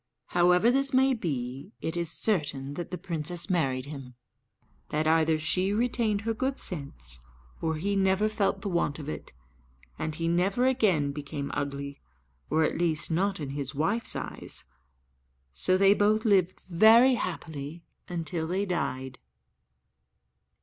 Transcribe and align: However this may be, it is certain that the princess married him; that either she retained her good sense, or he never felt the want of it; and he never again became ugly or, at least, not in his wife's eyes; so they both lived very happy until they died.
However 0.29 0.71
this 0.71 0.95
may 0.95 1.13
be, 1.13 1.73
it 1.79 1.95
is 1.95 2.09
certain 2.11 2.73
that 2.73 2.89
the 2.89 2.97
princess 2.97 3.51
married 3.51 3.85
him; 3.85 4.15
that 4.89 5.05
either 5.05 5.37
she 5.37 5.73
retained 5.73 6.21
her 6.21 6.33
good 6.33 6.57
sense, 6.57 7.19
or 7.61 7.75
he 7.75 7.95
never 7.95 8.27
felt 8.27 8.61
the 8.61 8.67
want 8.69 8.97
of 8.97 9.07
it; 9.07 9.33
and 9.99 10.15
he 10.15 10.27
never 10.27 10.65
again 10.65 11.11
became 11.11 11.51
ugly 11.53 12.01
or, 12.49 12.63
at 12.63 12.79
least, 12.79 13.11
not 13.11 13.39
in 13.39 13.51
his 13.51 13.75
wife's 13.75 14.15
eyes; 14.15 14.63
so 15.53 15.77
they 15.77 15.93
both 15.93 16.25
lived 16.25 16.61
very 16.61 17.13
happy 17.13 17.83
until 18.09 18.47
they 18.47 18.65
died. 18.65 19.19